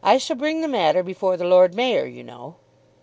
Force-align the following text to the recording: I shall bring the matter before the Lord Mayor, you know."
I 0.03 0.17
shall 0.17 0.35
bring 0.35 0.61
the 0.61 0.67
matter 0.67 1.03
before 1.03 1.37
the 1.37 1.45
Lord 1.45 1.75
Mayor, 1.75 2.07
you 2.07 2.23
know." 2.23 2.55